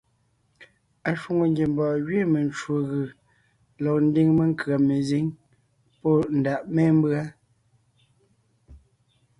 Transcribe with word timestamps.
Ashwòŋo 1.09 1.43
ngiembɔɔn 1.51 1.99
gẅiin 2.05 2.29
mencwò 2.33 2.75
gʉ̀ 2.89 3.07
lɔg 3.83 3.97
ńdiŋ 4.07 4.27
menkʉ̀a 4.37 4.75
mezíŋ 4.87 5.25
pɔ́ 5.99 6.15
ndàʼ 6.39 6.61
mémbʉa. 6.75 7.21